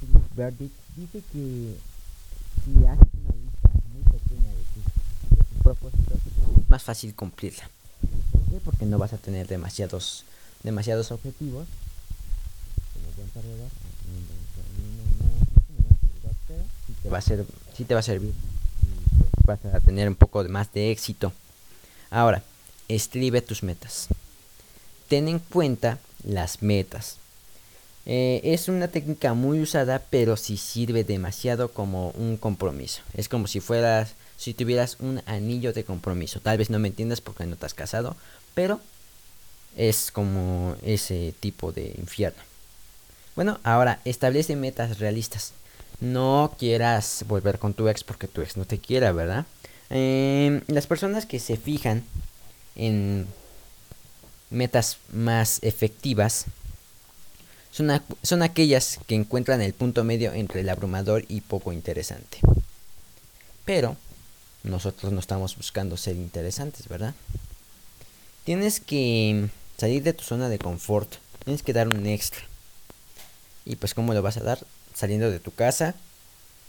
Chris 0.00 0.70
dice 0.96 1.22
que 1.30 1.76
si 2.64 2.86
haces 2.86 3.08
una 3.20 3.34
lista 3.36 3.68
muy 3.92 4.02
pequeña 4.04 4.48
de 4.48 4.64
tus, 4.72 5.62
propósitos, 5.62 6.18
es 6.58 6.70
más 6.70 6.82
fácil 6.82 7.14
cumplirla. 7.14 7.68
¿Por 8.32 8.40
qué? 8.44 8.60
Porque 8.64 8.86
no 8.86 8.96
vas 8.96 9.12
a 9.12 9.18
tener 9.18 9.46
demasiados, 9.46 10.24
demasiados 10.62 11.12
objetivos. 11.12 11.66
No, 17.04 17.10
va 17.10 17.18
a 17.18 17.20
ser, 17.20 17.44
sí 17.76 17.84
te 17.84 17.92
va 17.92 18.00
a 18.00 18.02
servir. 18.02 18.32
Vas 19.44 19.62
a 19.66 19.80
tener 19.80 20.08
un 20.08 20.14
poco 20.14 20.42
más 20.44 20.72
de 20.72 20.90
éxito. 20.90 21.34
Ahora, 22.10 22.42
escribe 22.88 23.42
tus 23.42 23.62
metas. 23.62 24.08
Ten 25.08 25.28
en 25.28 25.38
cuenta 25.38 25.98
las 26.24 26.62
metas. 26.62 27.16
Eh, 28.06 28.40
es 28.44 28.68
una 28.68 28.88
técnica 28.88 29.34
muy 29.34 29.60
usada, 29.60 30.02
pero 30.10 30.36
si 30.36 30.56
sirve 30.56 31.02
demasiado 31.04 31.72
como 31.72 32.10
un 32.10 32.36
compromiso. 32.36 33.02
Es 33.14 33.28
como 33.28 33.48
si 33.48 33.60
fueras, 33.60 34.14
si 34.36 34.54
tuvieras 34.54 34.96
un 35.00 35.22
anillo 35.26 35.72
de 35.72 35.84
compromiso. 35.84 36.40
Tal 36.40 36.58
vez 36.58 36.70
no 36.70 36.78
me 36.78 36.88
entiendas 36.88 37.20
porque 37.20 37.46
no 37.46 37.56
te 37.56 37.66
has 37.66 37.74
casado, 37.74 38.16
pero 38.54 38.80
es 39.76 40.10
como 40.10 40.76
ese 40.82 41.34
tipo 41.40 41.72
de 41.72 41.94
infierno. 41.98 42.42
Bueno, 43.34 43.58
ahora 43.64 44.00
establece 44.04 44.56
metas 44.56 44.98
realistas. 44.98 45.52
No 46.00 46.54
quieras 46.58 47.24
volver 47.26 47.58
con 47.58 47.74
tu 47.74 47.88
ex 47.88 48.04
porque 48.04 48.28
tu 48.28 48.40
ex 48.40 48.56
no 48.56 48.64
te 48.64 48.78
quiera, 48.78 49.12
¿verdad? 49.12 49.46
Em, 49.90 50.62
las 50.68 50.86
personas 50.86 51.26
que 51.26 51.38
se 51.38 51.56
fijan 51.56 52.04
en 52.76 53.26
metas 54.50 54.98
más 55.12 55.58
efectivas 55.62 56.46
son, 58.22 58.42
aquellas 58.42 58.98
que 59.06 59.14
encuentran 59.14 59.60
el 59.60 59.74
punto 59.74 60.02
medio 60.02 60.32
entre 60.32 60.60
el 60.60 60.68
abrumador 60.70 61.26
y 61.28 61.42
poco 61.42 61.74
interesante. 61.74 62.38
Pero 63.66 63.96
nosotros 64.62 65.12
no 65.12 65.20
estamos 65.20 65.56
buscando 65.56 65.98
ser 65.98 66.16
interesantes, 66.16 66.88
¿verdad? 66.88 67.14
Tienes 68.44 68.80
que 68.80 69.50
salir 69.76 70.02
de 70.02 70.14
tu 70.14 70.24
zona 70.24 70.48
de 70.48 70.58
confort, 70.58 71.16
tienes 71.44 71.62
que 71.62 71.74
dar 71.74 71.88
un 71.88 72.06
extra. 72.06 72.40
Y 73.66 73.76
pues 73.76 73.92
¿cómo 73.92 74.14
lo 74.14 74.22
vas 74.22 74.38
a 74.38 74.42
dar? 74.42 74.58
Saliendo 74.94 75.30
de 75.30 75.40
tu 75.40 75.50
casa, 75.50 75.94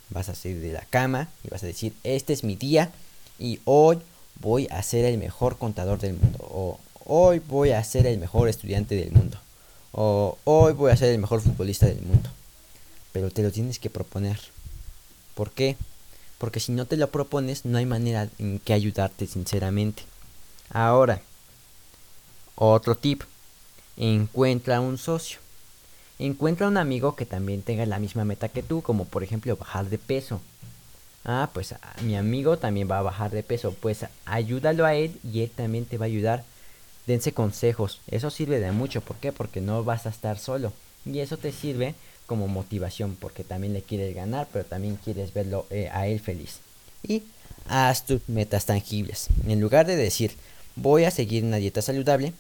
vas 0.09 0.27
a 0.27 0.35
salir 0.35 0.59
de 0.59 0.73
la 0.73 0.85
cama 0.89 1.29
y 1.41 1.49
vas 1.49 1.63
a 1.63 1.67
decir, 1.67 1.93
este 2.03 2.33
es 2.33 2.43
mi 2.43 2.57
día 2.57 2.91
y 3.39 3.61
hoy 3.63 3.99
voy 4.41 4.67
a 4.71 4.81
ser 4.83 5.05
el 5.05 5.17
mejor 5.17 5.57
contador 5.57 5.99
del 5.99 6.13
mundo 6.13 6.39
o 6.41 6.79
hoy 7.05 7.39
voy 7.39 7.71
a 7.71 7.83
ser 7.83 8.05
el 8.07 8.17
mejor 8.17 8.49
estudiante 8.49 8.95
del 8.95 9.11
mundo 9.11 9.37
o 9.91 10.37
hoy 10.43 10.73
voy 10.73 10.91
a 10.91 10.97
ser 10.97 11.09
el 11.09 11.17
mejor 11.17 11.41
futbolista 11.41 11.87
del 11.87 12.01
mundo. 12.01 12.29
Pero 13.13 13.31
te 13.31 13.41
lo 13.41 13.51
tienes 13.51 13.79
que 13.79 13.89
proponer. 13.89 14.39
¿Por 15.33 15.51
qué? 15.51 15.75
Porque 16.37 16.59
si 16.59 16.71
no 16.71 16.85
te 16.85 16.97
lo 16.97 17.09
propones, 17.09 17.65
no 17.65 17.79
hay 17.79 17.85
manera 17.85 18.29
en 18.37 18.59
que 18.59 18.73
ayudarte 18.73 19.25
sinceramente. 19.25 20.03
Ahora, 20.69 21.21
otro 22.55 22.95
tip. 22.95 23.23
Encuentra 23.97 24.79
un 24.81 24.99
socio. 24.99 25.39
Encuentra 26.19 26.67
un 26.67 26.77
amigo 26.77 27.15
que 27.15 27.25
también 27.25 27.63
tenga 27.63 27.85
la 27.87 27.97
misma 27.97 28.25
meta 28.25 28.49
que 28.49 28.61
tú, 28.61 28.83
como 28.83 29.05
por 29.05 29.23
ejemplo 29.23 29.55
bajar 29.55 29.89
de 29.89 29.97
peso. 29.97 30.41
Ah, 31.25 31.49
pues 31.53 31.75
mi 32.01 32.15
amigo 32.15 32.57
también 32.57 32.89
va 32.89 32.99
a 32.99 33.03
bajar 33.03 33.31
de 33.31 33.43
peso. 33.43 33.73
Pues 33.73 34.05
ayúdalo 34.25 34.85
a 34.85 34.95
él 34.95 35.19
y 35.23 35.41
él 35.41 35.51
también 35.53 35.85
te 35.85 35.97
va 35.97 36.05
a 36.05 36.07
ayudar 36.07 36.43
dense 37.05 37.33
consejos. 37.33 38.01
Eso 38.07 38.29
sirve 38.29 38.59
de 38.59 38.71
mucho. 38.71 39.01
¿Por 39.01 39.17
qué? 39.17 39.31
Porque 39.31 39.61
no 39.61 39.83
vas 39.83 40.05
a 40.05 40.09
estar 40.09 40.37
solo. 40.37 40.73
Y 41.05 41.19
eso 41.19 41.37
te 41.37 41.51
sirve 41.51 41.95
como 42.27 42.47
motivación 42.47 43.15
porque 43.19 43.43
también 43.43 43.73
le 43.73 43.81
quieres 43.81 44.13
ganar, 44.13 44.47
pero 44.51 44.65
también 44.65 44.97
quieres 44.97 45.33
verlo 45.33 45.65
eh, 45.69 45.89
a 45.91 46.07
él 46.07 46.19
feliz. 46.19 46.59
Y 47.01 47.23
haz 47.67 48.05
tus 48.05 48.27
metas 48.27 48.65
tangibles. 48.65 49.27
En 49.47 49.61
lugar 49.61 49.87
de 49.87 49.95
decir, 49.95 50.35
voy 50.75 51.05
a 51.05 51.11
seguir 51.11 51.43
una 51.43 51.57
dieta 51.57 51.81
saludable, 51.81 52.33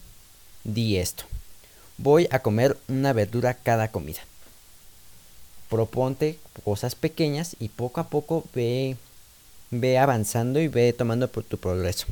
di 0.63 0.97
esto. 0.97 1.23
Voy 1.97 2.27
a 2.31 2.39
comer 2.39 2.77
una 2.87 3.13
verdura 3.13 3.55
cada 3.55 3.89
comida. 3.89 4.19
Proponte 5.69 6.39
cosas 6.63 6.95
pequeñas 6.95 7.55
y 7.59 7.69
poco 7.69 8.01
a 8.01 8.09
poco 8.09 8.45
ve, 8.53 8.97
ve 9.71 9.97
avanzando 9.97 10.59
y 10.59 10.67
ve 10.67 10.93
tomando 10.93 11.27
por 11.27 11.43
tu 11.43 11.57
progreso. 11.57 12.05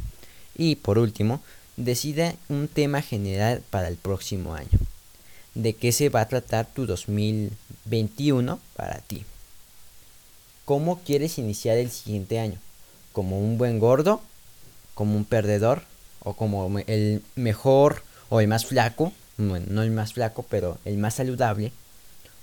Y 0.57 0.75
por 0.75 0.97
último, 0.97 1.41
decide 1.77 2.37
un 2.49 2.67
tema 2.67 3.01
general 3.01 3.61
para 3.69 3.87
el 3.87 3.95
próximo 3.95 4.55
año. 4.55 4.79
¿De 5.53 5.73
qué 5.73 5.91
se 5.91 6.09
va 6.09 6.21
a 6.21 6.27
tratar 6.27 6.65
tu 6.65 6.85
2021 6.85 8.59
para 8.75 8.99
ti? 8.99 9.25
¿Cómo 10.65 10.99
quieres 10.99 11.37
iniciar 11.37 11.77
el 11.77 11.91
siguiente 11.91 12.39
año? 12.39 12.59
¿Como 13.13 13.39
un 13.39 13.57
buen 13.57 13.79
gordo? 13.79 14.21
¿Como 14.95 15.15
un 15.15 15.23
perdedor? 15.23 15.83
¿O 16.23 16.33
como 16.33 16.79
el 16.87 17.21
mejor 17.35 18.03
o 18.29 18.41
el 18.41 18.47
más 18.47 18.65
flaco? 18.65 19.13
Bueno, 19.37 19.67
no 19.69 19.83
el 19.83 19.91
más 19.91 20.13
flaco, 20.13 20.43
pero 20.49 20.77
el 20.83 20.97
más 20.97 21.15
saludable. 21.15 21.71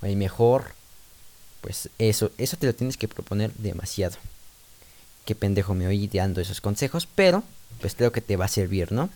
O 0.03 0.07
el 0.07 0.17
mejor. 0.17 0.75
Pues 1.63 1.89
eso, 1.99 2.31
eso 2.37 2.57
te 2.59 2.67
lo 2.67 2.75
tienes 2.75 2.99
que 2.99 3.09
proponer 3.09 3.53
demasiado. 3.55 4.17
Qué 5.25 5.35
pendejo 5.35 5.75
me 5.75 5.87
oí 5.87 6.09
dando 6.09 6.41
esos 6.41 6.61
consejos, 6.61 7.09
pero 7.15 7.43
pues 7.81 7.95
creo 7.95 8.13
que 8.13 8.21
te 8.21 8.37
va 8.37 8.45
a 8.45 8.49
servir, 8.49 8.93
¿no? 8.93 9.09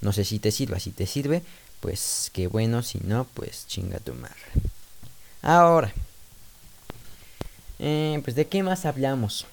No 0.00 0.12
sé 0.12 0.24
si 0.24 0.38
te 0.38 0.52
sirva, 0.52 0.78
si 0.78 0.92
te 0.92 1.06
sirve, 1.06 1.42
pues 1.80 2.30
qué 2.32 2.46
bueno, 2.46 2.82
si 2.82 3.00
no, 3.00 3.26
pues 3.34 3.66
chinga 3.66 3.98
tu 3.98 4.14
madre. 4.14 4.36
Ahora, 5.42 5.92
eh, 7.80 8.20
pues 8.24 8.36
de 8.36 8.46
qué 8.46 8.62
más 8.62 8.86
hablamos. 8.86 9.46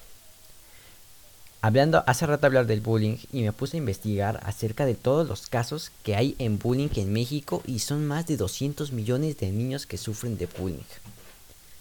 Hablando, 1.62 2.04
hace 2.06 2.26
rato 2.26 2.46
hablar 2.46 2.66
del 2.66 2.80
bullying 2.80 3.16
y 3.32 3.42
me 3.42 3.52
puse 3.52 3.76
a 3.76 3.78
investigar 3.78 4.40
acerca 4.44 4.86
de 4.86 4.94
todos 4.94 5.26
los 5.26 5.48
casos 5.48 5.90
que 6.04 6.14
hay 6.14 6.36
en 6.38 6.60
bullying 6.60 6.90
en 6.94 7.12
México 7.12 7.62
y 7.66 7.80
son 7.80 8.06
más 8.06 8.26
de 8.26 8.36
200 8.36 8.92
millones 8.92 9.36
de 9.38 9.50
niños 9.50 9.86
que 9.86 9.96
sufren 9.96 10.38
de 10.38 10.46
bullying. 10.46 10.84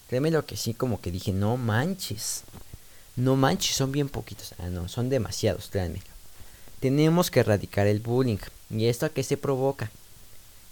Créeme 0.07 0.31
lo 0.31 0.45
que 0.45 0.57
sí, 0.57 0.74
como 0.74 1.01
que 1.01 1.12
dije, 1.12 1.33
no 1.33 1.57
manches. 1.57 2.43
No 3.15 3.35
manches, 3.35 3.75
son 3.75 3.91
bien 3.91 4.09
poquitos. 4.09 4.53
Ah, 4.59 4.69
no, 4.69 4.88
son 4.88 5.09
demasiados, 5.09 5.69
créanme. 5.69 6.01
Tenemos 6.79 7.31
que 7.31 7.39
erradicar 7.39 7.88
el 7.88 8.00
bullying. 8.00 8.38
¿Y 8.69 8.85
esto 8.85 9.05
a 9.05 9.09
qué 9.09 9.24
se 9.24 9.38
provoca? 9.38 9.89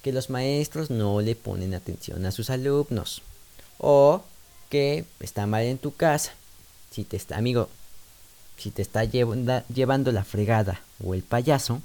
Que 0.03 0.11
los 0.11 0.29
maestros 0.29 0.89
no 0.89 1.21
le 1.21 1.35
ponen 1.35 1.73
atención 1.73 2.25
a 2.25 2.31
sus 2.31 2.49
alumnos. 2.49 3.21
O 3.77 4.23
que 4.69 5.05
está 5.19 5.47
mal 5.47 5.63
en 5.63 5.77
tu 5.77 5.95
casa. 5.95 6.33
Si 6.91 7.03
te 7.03 7.17
está, 7.17 7.37
amigo, 7.37 7.69
si 8.57 8.69
te 8.71 8.81
está 8.81 9.03
llevando 9.03 10.11
la 10.11 10.23
fregada 10.23 10.81
o 11.03 11.13
el 11.13 11.23
payaso, 11.23 11.81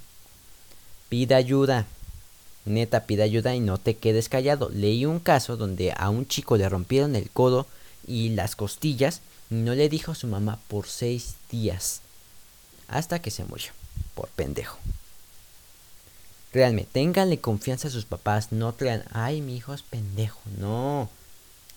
pida 1.09 1.37
ayuda. 1.37 1.87
Neta, 2.69 3.05
pida 3.05 3.25
ayuda 3.25 3.55
y 3.55 3.61
no 3.61 3.79
te 3.79 3.97
quedes 3.97 4.29
callado. 4.29 4.71
Leí 4.71 5.05
un 5.05 5.19
caso 5.19 5.57
donde 5.57 5.93
a 5.97 6.11
un 6.11 6.27
chico 6.27 6.57
le 6.57 6.69
rompieron 6.69 7.17
el 7.17 7.31
codo 7.31 7.67
y 8.07 8.31
las 8.31 8.57
costillas 8.57 9.21
y 9.51 9.57
no 9.57 9.75
le 9.75 9.89
dijo 9.89 10.13
a 10.13 10.15
su 10.15 10.27
mamá 10.27 10.59
por 10.69 10.87
seis 10.87 11.35
días. 11.51 12.01
Hasta 12.89 13.21
que 13.21 13.31
se 13.31 13.45
murió. 13.45 13.73
Por 14.15 14.29
pendejo. 14.29 14.79
Créanme, 16.53 16.87
ténganle 16.91 17.39
confianza 17.39 17.89
a 17.89 17.91
sus 17.91 18.07
papás, 18.07 18.53
no 18.53 18.75
crean, 18.77 19.05
ay, 19.13 19.43
mi 19.43 19.57
hijo 19.57 19.75
es 19.75 19.83
pendejo, 19.83 20.41
no. 20.59 21.11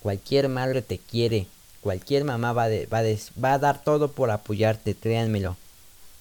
Cualquier 0.02 0.48
madre 0.48 0.82
te 0.82 0.98
quiere, 0.98 1.48
cualquier 1.82 2.24
mamá 2.24 2.54
va, 2.54 2.68
va, 2.68 3.02
va 3.44 3.54
a 3.54 3.60
dar 3.60 3.84
todo 3.84 4.12
por 4.12 4.32
apoyarte, 4.32 4.96
créanmelo. 4.96 5.58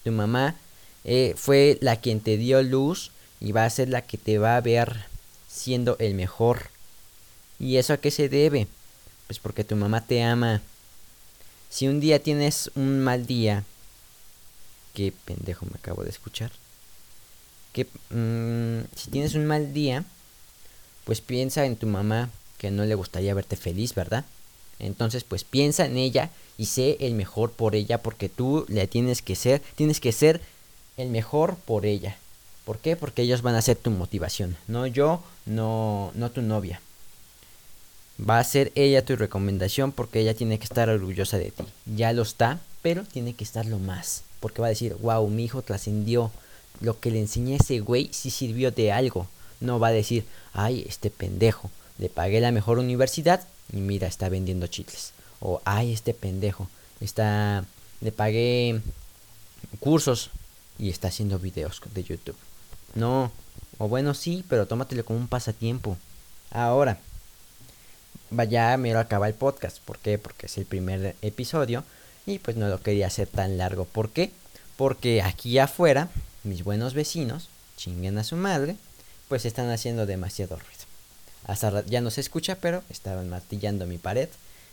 Tu 0.02 0.10
mamá 0.10 0.56
eh, 1.04 1.34
fue 1.36 1.78
la 1.80 1.96
quien 1.96 2.20
te 2.20 2.36
dio 2.36 2.62
luz 2.62 3.12
y 3.40 3.52
va 3.52 3.64
a 3.64 3.70
ser 3.70 3.88
la 3.88 4.02
que 4.02 4.18
te 4.18 4.38
va 4.38 4.56
a 4.56 4.60
ver 4.60 5.06
siendo 5.48 5.96
el 5.98 6.14
mejor. 6.14 6.70
¿Y 7.58 7.76
eso 7.76 7.92
a 7.92 7.98
qué 7.98 8.10
se 8.10 8.28
debe? 8.28 8.66
Pues 9.26 9.38
porque 9.38 9.64
tu 9.64 9.76
mamá 9.76 10.06
te 10.06 10.22
ama. 10.22 10.62
Si 11.68 11.88
un 11.88 12.00
día 12.00 12.22
tienes 12.22 12.70
un 12.74 13.00
mal 13.00 13.26
día, 13.26 13.64
qué 14.94 15.12
pendejo 15.24 15.66
me 15.66 15.76
acabo 15.76 16.02
de 16.02 16.10
escuchar 16.10 16.50
que 17.72 17.86
mm, 18.10 18.86
si 18.96 19.10
tienes 19.10 19.34
un 19.34 19.46
mal 19.46 19.72
día, 19.72 20.04
pues 21.04 21.20
piensa 21.20 21.64
en 21.66 21.76
tu 21.76 21.86
mamá 21.86 22.30
que 22.58 22.70
no 22.70 22.84
le 22.84 22.94
gustaría 22.94 23.34
verte 23.34 23.56
feliz, 23.56 23.94
¿verdad? 23.94 24.24
Entonces, 24.78 25.24
pues 25.24 25.44
piensa 25.44 25.86
en 25.86 25.96
ella 25.96 26.30
y 26.58 26.66
sé 26.66 26.96
el 27.00 27.14
mejor 27.14 27.52
por 27.52 27.74
ella 27.74 27.98
porque 27.98 28.28
tú 28.28 28.64
le 28.68 28.86
tienes 28.86 29.22
que 29.22 29.36
ser, 29.36 29.60
tienes 29.76 30.00
que 30.00 30.12
ser 30.12 30.40
el 30.96 31.08
mejor 31.08 31.56
por 31.56 31.86
ella. 31.86 32.16
¿Por 32.64 32.78
qué? 32.78 32.96
Porque 32.96 33.22
ellos 33.22 33.42
van 33.42 33.54
a 33.54 33.62
ser 33.62 33.76
tu 33.76 33.90
motivación, 33.90 34.56
no 34.68 34.86
yo, 34.86 35.22
no 35.46 36.12
no 36.14 36.30
tu 36.30 36.42
novia. 36.42 36.80
Va 38.18 38.38
a 38.38 38.44
ser 38.44 38.70
ella 38.74 39.04
tu 39.04 39.16
recomendación 39.16 39.92
porque 39.92 40.20
ella 40.20 40.34
tiene 40.34 40.58
que 40.58 40.64
estar 40.64 40.88
orgullosa 40.90 41.38
de 41.38 41.50
ti. 41.50 41.64
Ya 41.86 42.12
lo 42.12 42.22
está, 42.22 42.60
pero 42.82 43.04
tiene 43.04 43.34
que 43.34 43.44
estarlo 43.44 43.78
más, 43.78 44.24
porque 44.40 44.60
va 44.60 44.66
a 44.66 44.70
decir, 44.70 44.94
"Wow, 45.00 45.28
mi 45.28 45.44
hijo 45.44 45.62
trascendió." 45.62 46.30
lo 46.80 46.98
que 46.98 47.10
le 47.10 47.20
enseñé 47.20 47.54
a 47.54 47.56
ese 47.56 47.80
güey 47.80 48.10
sí 48.12 48.30
sirvió 48.30 48.70
de 48.70 48.92
algo. 48.92 49.26
No 49.60 49.78
va 49.78 49.88
a 49.88 49.92
decir, 49.92 50.24
ay, 50.52 50.84
este 50.88 51.10
pendejo, 51.10 51.70
le 51.98 52.08
pagué 52.08 52.40
la 52.40 52.52
mejor 52.52 52.78
universidad 52.78 53.46
y 53.72 53.76
mira, 53.76 54.08
está 54.08 54.28
vendiendo 54.28 54.66
chicles. 54.66 55.12
O, 55.40 55.60
ay, 55.64 55.92
este 55.92 56.14
pendejo, 56.14 56.68
está, 57.00 57.64
le 58.00 58.12
pagué 58.12 58.80
cursos 59.78 60.30
y 60.78 60.88
está 60.88 61.08
haciendo 61.08 61.38
videos 61.38 61.80
de 61.94 62.02
YouTube. 62.02 62.36
No, 62.94 63.30
o 63.78 63.88
bueno, 63.88 64.14
sí, 64.14 64.44
pero 64.48 64.66
tómatelo 64.66 65.04
como 65.04 65.18
un 65.18 65.28
pasatiempo. 65.28 65.96
Ahora, 66.50 66.98
vaya, 68.30 68.76
me 68.76 68.92
lo 68.92 68.98
acaba 68.98 69.28
el 69.28 69.34
podcast. 69.34 69.78
¿Por 69.80 69.98
qué? 69.98 70.18
Porque 70.18 70.46
es 70.46 70.58
el 70.58 70.66
primer 70.66 71.16
episodio 71.22 71.84
y 72.26 72.38
pues 72.38 72.56
no 72.56 72.68
lo 72.68 72.80
quería 72.80 73.06
hacer 73.06 73.28
tan 73.28 73.58
largo. 73.58 73.84
¿Por 73.84 74.10
qué? 74.10 74.32
Porque 74.76 75.22
aquí 75.22 75.58
afuera, 75.58 76.08
mis 76.44 76.64
buenos 76.64 76.94
vecinos, 76.94 77.48
chinguen 77.76 78.18
a 78.18 78.24
su 78.24 78.36
madre, 78.36 78.76
pues 79.28 79.44
están 79.44 79.70
haciendo 79.70 80.06
demasiado 80.06 80.56
ruido. 80.56 80.80
Hasta 81.46 81.84
ya 81.86 82.00
no 82.00 82.10
se 82.10 82.20
escucha, 82.20 82.56
pero 82.56 82.82
estaban 82.90 83.28
martillando 83.28 83.86
mi 83.86 83.98
pared 83.98 84.28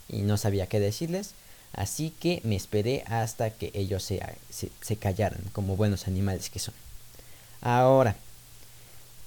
y 0.09 0.21
no 0.21 0.37
sabía 0.37 0.67
qué 0.67 0.79
decirles. 0.79 1.31
Así 1.73 2.11
que 2.19 2.41
me 2.43 2.55
esperé 2.55 3.03
hasta 3.07 3.51
que 3.51 3.71
ellos 3.73 4.03
se, 4.03 4.21
se, 4.49 4.95
callaran, 4.97 5.41
como 5.51 5.75
buenos 5.75 6.07
animales 6.07 6.49
que 6.49 6.59
son. 6.59 6.73
Ahora, 7.67 8.15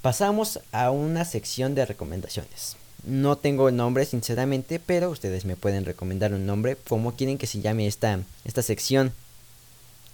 pasamos 0.00 0.60
a 0.72 0.90
una 0.90 1.26
sección 1.26 1.74
de 1.74 1.84
recomendaciones. 1.84 2.78
No 3.04 3.36
tengo 3.36 3.70
nombre, 3.70 4.06
sinceramente, 4.06 4.80
pero 4.80 5.10
ustedes 5.10 5.44
me 5.44 5.56
pueden 5.56 5.84
recomendar 5.84 6.32
un 6.32 6.46
nombre. 6.46 6.74
como 6.88 7.14
quieren 7.16 7.36
que 7.36 7.46
se 7.46 7.60
llame 7.60 7.86
esta, 7.86 8.18
esta 8.46 8.62
sección? 8.62 9.12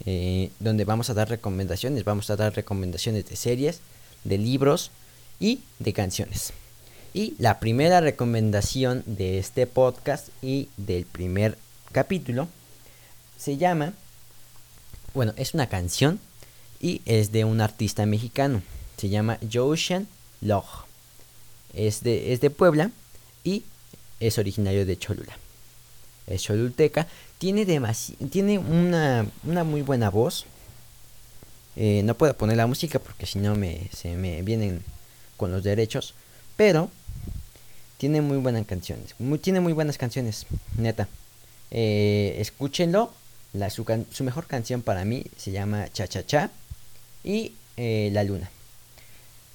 Eh, 0.06 0.50
donde 0.59 0.85
vamos 0.85 1.09
a 1.09 1.14
dar 1.14 1.28
recomendaciones. 1.28 2.02
Vamos 2.02 2.28
a 2.28 2.35
dar 2.35 2.52
recomendaciones 2.52 3.26
de 3.26 3.37
series, 3.37 3.78
de 4.25 4.38
libros 4.38 4.90
y 5.38 5.61
de 5.78 5.92
canciones. 5.92 6.52
Y 7.14 7.37
la 7.38 7.61
primera 7.61 8.00
recomendación 8.00 9.04
de 9.06 9.38
este 9.38 9.68
podcast 9.68 10.30
y 10.42 10.68
del 10.76 11.06
primer 11.06 11.56
capítulo 11.92 12.49
se 13.38 13.56
llama, 13.56 13.92
bueno, 15.14 15.33
es 15.37 15.54
una 15.54 15.68
canción 15.68 16.18
y 16.80 17.02
es 17.04 17.33
de 17.33 17.45
un 17.45 17.61
artista 17.61 18.06
mexicano. 18.06 18.62
Se 18.97 19.09
llama 19.09 19.38
Joshan 19.52 20.06
Log. 20.40 20.64
Es 21.75 22.02
de, 22.02 22.33
es 22.33 22.40
de 22.40 22.50
Puebla 22.50 22.90
y 23.45 23.64
es 24.21 24.38
originario 24.38 24.87
de 24.87 24.99
Cholula. 24.99 25.37
Es 26.26 26.42
cholulteca. 26.42 27.06
Tiene, 27.38 27.66
tiene 28.30 28.59
una, 28.59 29.26
una 29.45 29.64
muy 29.64 29.83
buena 29.83 30.11
voz. 30.11 30.47
Eh, 31.76 32.02
no 32.04 32.14
puedo 32.14 32.35
poner 32.37 32.56
la 32.56 32.66
música 32.66 32.99
porque 32.99 33.26
si 33.26 33.38
no 33.38 33.54
me, 33.54 33.90
se 33.95 34.16
me 34.16 34.42
vienen 34.42 34.83
con 35.37 35.52
los 35.52 35.62
derechos. 35.62 36.14
Pero 36.56 36.90
tiene 37.99 38.21
muy 38.21 38.38
buenas 38.38 38.66
canciones. 38.66 39.14
tiene 39.42 39.61
muy 39.61 39.73
buenas 39.73 39.99
canciones, 39.99 40.47
neta. 40.76 41.09
Eh, 41.71 42.37
escúchenlo. 42.38 43.12
La, 43.52 43.71
su, 43.71 43.87
mejor 44.21 44.47
canción 44.47 44.83
para 44.83 45.04
mí 45.04 45.25
se 45.38 45.50
llama 45.50 45.88
Cha 45.90 46.06
Cha 46.09 46.26
Cha 46.26 46.50
y 47.26 47.52
eh, 47.76 48.09
La 48.12 48.25
Luna. 48.25 48.50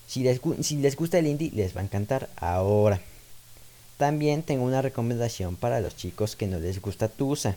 Si 0.07 0.21
les, 0.21 0.39
si 0.61 0.75
les 0.77 0.95
gusta 0.95 1.17
el 1.17 1.25
indie, 1.25 1.49
les 1.55 1.75
va 1.75 1.81
a 1.81 1.83
encantar 1.83 2.29
ahora. 2.35 3.01
También 3.97 4.43
tengo 4.43 4.63
una 4.63 4.83
recomendación 4.83 5.55
para 5.55 5.79
los 5.79 5.95
chicos 5.95 6.35
que 6.35 6.45
no 6.45 6.59
les 6.59 6.81
gusta 6.81 7.07
Tusa. 7.07 7.55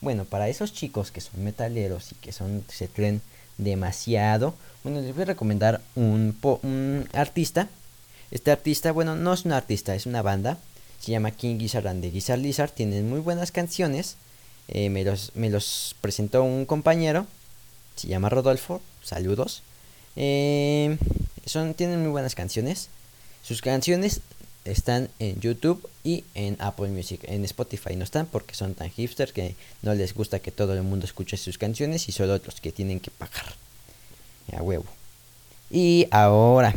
Bueno, 0.00 0.24
para 0.24 0.48
esos 0.48 0.72
chicos 0.72 1.10
que 1.10 1.20
son 1.20 1.42
metaleros 1.42 2.12
y 2.12 2.14
que 2.16 2.30
son 2.30 2.64
se 2.68 2.86
creen 2.86 3.20
demasiado, 3.58 4.54
bueno, 4.84 5.00
les 5.00 5.14
voy 5.14 5.22
a 5.22 5.26
recomendar 5.26 5.80
un, 5.96 6.36
un 6.62 7.08
artista 7.12 7.68
este 8.30 8.52
artista, 8.52 8.92
bueno, 8.92 9.16
no 9.16 9.32
es 9.32 9.44
un 9.44 9.52
artista, 9.52 9.94
es 9.94 10.06
una 10.06 10.22
banda. 10.22 10.58
Se 11.00 11.10
llama 11.10 11.32
King 11.32 11.58
Gizzard 11.58 11.88
and 11.88 12.02
the 12.02 12.10
Gizzard 12.10 12.38
Lizard. 12.38 12.70
Tienen 12.70 13.08
muy 13.08 13.20
buenas 13.20 13.50
canciones. 13.50 14.16
Eh, 14.68 14.88
me, 14.88 15.02
los, 15.04 15.32
me 15.34 15.50
los 15.50 15.96
presentó 16.00 16.44
un 16.44 16.64
compañero. 16.64 17.26
Se 18.00 18.08
llama 18.08 18.30
Rodolfo. 18.30 18.80
Saludos. 19.02 19.62
Eh, 20.16 20.96
son, 21.44 21.74
tienen 21.74 22.00
muy 22.00 22.08
buenas 22.08 22.34
canciones. 22.34 22.88
Sus 23.42 23.60
canciones 23.60 24.22
están 24.64 25.10
en 25.18 25.38
YouTube 25.38 25.86
y 26.02 26.24
en 26.34 26.56
Apple 26.60 26.88
Music. 26.88 27.20
En 27.24 27.44
Spotify 27.44 27.96
no 27.96 28.04
están 28.04 28.24
porque 28.24 28.54
son 28.54 28.72
tan 28.72 28.88
hipster 28.88 29.34
que 29.34 29.54
no 29.82 29.92
les 29.92 30.14
gusta 30.14 30.38
que 30.38 30.50
todo 30.50 30.72
el 30.72 30.82
mundo 30.82 31.04
escuche 31.04 31.36
sus 31.36 31.58
canciones 31.58 32.08
y 32.08 32.12
solo 32.12 32.40
los 32.42 32.62
que 32.62 32.72
tienen 32.72 33.00
que 33.00 33.10
pagar. 33.10 33.52
A 34.56 34.62
huevo. 34.62 34.86
Y 35.70 36.08
ahora 36.10 36.74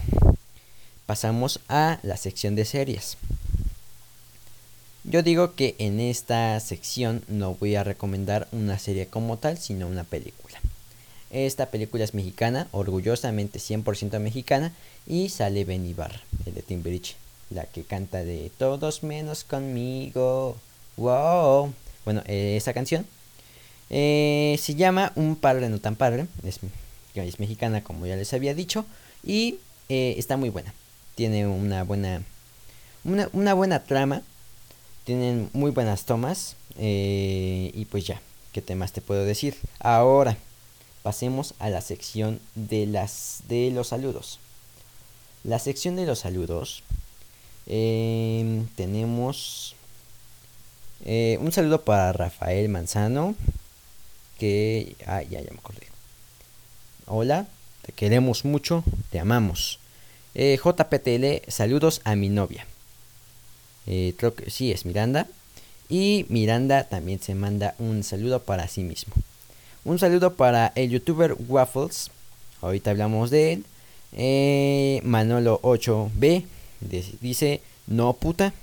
pasamos 1.05 1.61
a 1.69 1.99
la 2.03 2.17
sección 2.17 2.55
de 2.55 2.65
series. 2.65 3.15
Yo 5.05 5.23
digo 5.23 5.55
que 5.55 5.75
en 5.77 6.01
esta 6.01 6.59
sección 6.59 7.23
no 7.29 7.53
voy 7.53 7.75
a 7.75 7.85
recomendar 7.85 8.49
una 8.51 8.77
serie 8.77 9.07
como 9.07 9.37
tal, 9.37 9.57
sino 9.57 9.87
una 9.87 10.03
película. 10.03 10.59
Esta 11.33 11.65
película 11.65 12.03
es 12.03 12.13
mexicana, 12.13 12.67
orgullosamente 12.71 13.59
100% 13.59 14.19
mexicana, 14.19 14.71
y 15.05 15.29
sale 15.29 15.65
Ben 15.65 15.93
Bar, 15.95 16.21
el 16.45 16.53
de 16.53 16.61
Timbridge, 16.61 17.15
la 17.49 17.65
que 17.65 17.83
canta 17.83 18.23
de 18.23 18.49
Todos 18.57 19.03
menos 19.03 19.43
conmigo. 19.43 20.55
¡Wow! 20.95 21.73
Bueno, 22.05 22.21
eh, 22.27 22.55
esa 22.55 22.73
canción 22.73 23.05
eh, 23.89 24.57
se 24.59 24.75
llama 24.75 25.11
Un 25.15 25.35
padre 25.35 25.69
no 25.69 25.79
tan 25.79 25.95
padre, 25.95 26.27
es, 26.45 26.59
es, 27.15 27.39
mexicana 27.39 27.83
como 27.83 28.05
ya 28.05 28.15
les 28.15 28.33
había 28.33 28.53
dicho, 28.53 28.85
y 29.25 29.57
eh, 29.89 30.15
está 30.17 30.37
muy 30.37 30.49
buena 30.49 30.73
tiene 31.15 31.47
una 31.47 31.83
buena 31.83 32.23
una, 33.03 33.53
buena 33.53 33.83
trama 33.83 34.21
tienen 35.03 35.49
muy 35.53 35.71
buenas 35.71 36.05
tomas 36.05 36.55
eh, 36.77 37.71
y 37.73 37.85
pues 37.85 38.05
ya 38.05 38.21
qué 38.51 38.61
temas 38.61 38.93
te 38.93 39.01
puedo 39.01 39.25
decir 39.25 39.55
ahora 39.79 40.37
pasemos 41.03 41.53
a 41.59 41.69
la 41.69 41.81
sección 41.81 42.39
de 42.55 42.87
las 42.87 43.43
de 43.47 43.69
los 43.71 43.89
saludos 43.89 44.39
la 45.43 45.59
sección 45.59 45.95
de 45.95 46.05
los 46.05 46.19
saludos 46.19 46.83
em, 47.67 48.67
tenemos 48.75 49.75
eh, 51.05 51.37
un 51.41 51.51
saludo 51.51 51.81
para 51.81 52.13
Rafael 52.13 52.69
Manzano 52.69 53.35
que 54.39 54.95
ah, 55.05 55.21
ya 55.21 55.41
ya 55.41 55.51
me 55.51 55.59
acordé 55.59 55.87
hola 57.05 57.45
te 57.83 57.91
queremos 57.91 58.45
mucho 58.45 58.83
te 59.11 59.19
amamos 59.19 59.79
eh, 60.35 60.57
JPTL, 60.57 61.49
saludos 61.49 62.01
a 62.03 62.15
mi 62.15 62.29
novia. 62.29 62.65
Eh, 63.85 64.13
creo 64.17 64.33
que 64.33 64.49
sí, 64.49 64.71
es 64.71 64.85
Miranda. 64.85 65.27
Y 65.89 66.25
Miranda 66.29 66.85
también 66.85 67.21
se 67.21 67.35
manda 67.35 67.75
un 67.77 68.03
saludo 68.03 68.41
para 68.41 68.67
sí 68.67 68.83
mismo. 68.83 69.13
Un 69.85 69.99
saludo 69.99 70.35
para 70.35 70.71
el 70.75 70.89
youtuber 70.91 71.35
Waffles. 71.47 72.09
Ahorita 72.61 72.91
hablamos 72.91 73.29
de 73.29 73.53
él. 73.53 73.65
Eh, 74.13 75.01
Manolo 75.03 75.59
8B 75.61 76.45
dice 77.19 77.61
no 77.87 78.13
puta. 78.13 78.53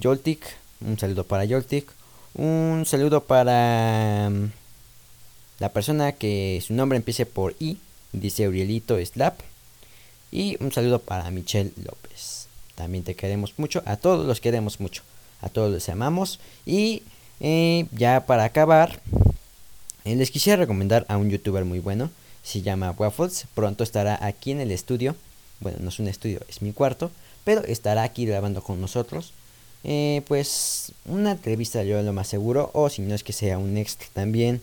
Joltik, 0.00 0.44
un 0.80 0.98
saludo 0.98 1.24
para 1.24 1.48
Joltik. 1.48 1.90
Un 2.34 2.84
saludo 2.86 3.24
para 3.24 4.30
mm, 4.30 4.50
la 5.58 5.72
persona 5.72 6.12
que 6.12 6.62
su 6.64 6.74
nombre 6.74 6.96
empiece 6.96 7.26
por 7.26 7.56
I. 7.58 7.78
Dice 8.12 8.46
Urielito 8.46 9.04
Slap. 9.04 9.40
Y 10.30 10.56
un 10.62 10.70
saludo 10.70 11.00
para 11.00 11.30
Michelle 11.32 11.72
López. 11.84 12.46
También 12.76 13.02
te 13.02 13.16
queremos 13.16 13.54
mucho. 13.56 13.82
A 13.84 13.96
todos 13.96 14.26
los 14.26 14.40
queremos 14.40 14.78
mucho. 14.78 15.02
A 15.40 15.48
todos 15.48 15.72
los 15.72 15.88
amamos. 15.88 16.38
Y 16.64 17.02
eh, 17.40 17.86
ya 17.92 18.26
para 18.26 18.44
acabar, 18.44 19.00
les 20.04 20.30
quisiera 20.30 20.56
recomendar 20.56 21.06
a 21.08 21.16
un 21.16 21.30
youtuber 21.30 21.64
muy 21.64 21.78
bueno. 21.78 22.10
Se 22.42 22.60
llama 22.60 22.94
Waffles. 22.96 23.46
Pronto 23.54 23.82
estará 23.84 24.24
aquí 24.24 24.50
en 24.50 24.60
el 24.60 24.70
estudio. 24.70 25.16
Bueno, 25.60 25.78
no 25.80 25.88
es 25.88 25.98
un 25.98 26.08
estudio, 26.08 26.40
es 26.48 26.60
mi 26.60 26.72
cuarto. 26.72 27.10
Pero 27.44 27.64
estará 27.64 28.02
aquí 28.02 28.26
grabando 28.26 28.62
con 28.62 28.80
nosotros. 28.80 29.32
Eh, 29.82 30.22
pues 30.28 30.92
una 31.06 31.32
entrevista 31.32 31.82
yo 31.84 32.02
lo 32.02 32.12
más 32.12 32.28
seguro. 32.28 32.70
O 32.74 32.90
si 32.90 33.02
no 33.02 33.14
es 33.14 33.24
que 33.24 33.32
sea 33.32 33.56
un 33.56 33.78
extra 33.78 34.08
también. 34.12 34.60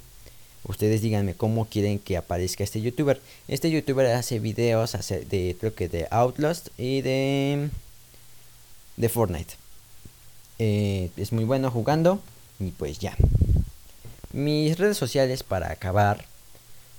Ustedes 0.63 1.01
díganme 1.01 1.33
cómo 1.33 1.65
quieren 1.65 1.97
que 1.97 2.17
aparezca 2.17 2.63
este 2.63 2.81
youtuber. 2.81 3.19
Este 3.47 3.71
youtuber 3.71 4.05
hace 4.07 4.39
videos 4.39 4.95
de 5.09 5.57
creo 5.59 5.73
que 5.73 5.89
de 5.89 6.07
Outlast 6.11 6.67
y 6.77 7.01
de 7.01 7.69
de 8.97 9.09
Fortnite. 9.09 9.55
Eh, 10.59 11.09
es 11.17 11.31
muy 11.31 11.45
bueno 11.45 11.71
jugando 11.71 12.21
y 12.59 12.69
pues 12.69 12.99
ya. 12.99 13.17
Mis 14.33 14.77
redes 14.77 14.97
sociales 14.97 15.43
para 15.43 15.71
acabar. 15.71 16.25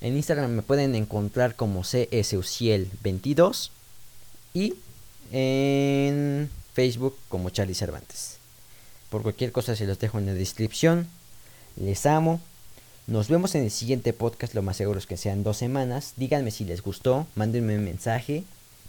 En 0.01 0.17
Instagram 0.17 0.51
me 0.51 0.63
pueden 0.63 0.95
encontrar 0.95 1.55
como 1.55 1.83
CSUciel22 1.83 3.71
y 4.53 4.75
en 5.31 6.51
Facebook 6.75 7.17
como 7.29 7.51
Charlie 7.51 7.75
Cervantes. 7.75 8.37
Por 9.11 9.23
cualquier 9.23 9.53
cosa 9.53 9.77
se 9.77 9.87
los 9.87 9.99
dejo 9.99 10.19
en 10.19 10.27
la 10.27 10.35
descripción. 10.35 11.09
Les 11.77 12.05
amo. 12.07 12.41
Nos 13.07 13.29
vemos 13.29 13.55
en 13.55 13.65
el 13.65 13.71
siguiente 13.71 14.13
podcast, 14.13 14.55
lo 14.55 14.63
más 14.63 14.77
seguro 14.77 14.99
es 14.99 15.07
que 15.07 15.17
sean 15.17 15.43
dos 15.43 15.57
semanas. 15.57 16.15
Díganme 16.17 16.51
si 16.51 16.65
les 16.65 16.83
gustó, 16.83 17.27
mándenme 17.35 17.77
un 17.77 17.85
mensaje 17.85 18.45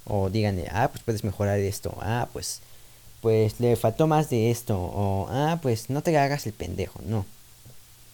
o 0.05 0.29
díganme, 0.29 0.65
ah, 0.71 0.89
pues 0.91 1.03
puedes 1.03 1.23
mejorar 1.23 1.59
esto, 1.59 1.97
ah, 2.01 2.27
pues, 2.33 2.61
pues 3.21 3.59
le 3.59 3.75
faltó 3.75 4.07
más 4.07 4.29
de 4.29 4.51
esto, 4.51 4.77
o 4.77 5.27
ah, 5.29 5.59
pues 5.61 5.89
no 5.89 6.03
te 6.03 6.17
hagas 6.17 6.45
el 6.45 6.53
pendejo, 6.53 6.99
no. 7.05 7.25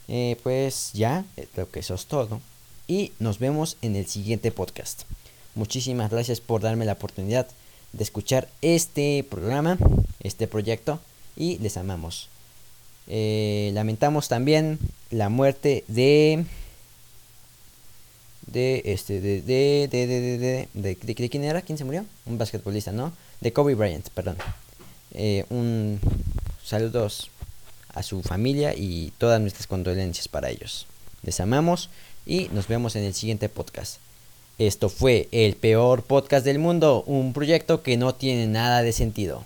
Eh, 0.09 0.37
pues 0.41 0.91
ya, 0.93 1.23
eh, 1.37 1.47
creo 1.53 1.69
que 1.69 1.79
eso 1.79 1.93
es 1.93 2.07
todo. 2.07 2.41
Y 2.87 3.13
nos 3.19 3.37
vemos 3.37 3.77
en 3.81 3.95
el 3.95 4.07
siguiente 4.07 4.51
podcast. 4.51 5.03
Muchísimas 5.55 6.09
gracias 6.09 6.41
por 6.41 6.61
darme 6.61 6.85
la 6.85 6.93
oportunidad 6.93 7.47
de 7.93 8.03
escuchar 8.03 8.49
este 8.61 9.23
programa. 9.29 9.77
este 10.21 10.47
proyecto 10.47 10.99
y 11.37 11.57
les 11.59 11.77
amamos. 11.77 12.27
Eh, 13.07 13.71
lamentamos 13.73 14.27
también 14.27 14.77
la 15.11 15.29
muerte 15.29 15.83
de 15.87 16.45
de 18.45 18.81
este 18.85 19.21
de 19.21 19.41
de 19.41 19.87
de 19.89 20.07
de 20.07 20.37
de 20.37 20.67
de, 20.73 20.95
de, 20.95 21.29
quién 21.29 21.43
era 21.43 21.61
quién 21.61 21.77
se 21.77 21.85
murió 21.85 22.05
un 22.25 22.37
basquetbolista 22.37 22.91
no 22.91 23.13
de 23.41 23.53
Kobe 23.53 23.75
Bryant 23.75 24.09
perdón 24.09 24.37
eh, 25.13 25.45
un 25.49 25.99
saludos 26.63 27.29
a 27.93 28.03
su 28.03 28.21
familia 28.21 28.73
y 28.75 29.11
todas 29.17 29.41
nuestras 29.41 29.67
condolencias 29.67 30.27
para 30.27 30.49
ellos. 30.49 30.87
Les 31.23 31.39
amamos 31.39 31.89
y 32.25 32.49
nos 32.53 32.67
vemos 32.67 32.95
en 32.95 33.03
el 33.03 33.13
siguiente 33.13 33.49
podcast. 33.49 33.97
Esto 34.57 34.89
fue 34.89 35.27
el 35.31 35.55
peor 35.55 36.03
podcast 36.03 36.45
del 36.45 36.59
mundo 36.59 37.03
un 37.07 37.33
proyecto 37.33 37.81
que 37.81 37.97
no 37.97 38.13
tiene 38.15 38.47
nada 38.47 38.83
de 38.83 38.91
sentido 38.91 39.45